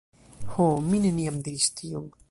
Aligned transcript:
Ho, 0.53 0.65
mi 0.87 1.03
neniam 1.05 1.39
diris 1.49 1.69
tion. 1.83 2.11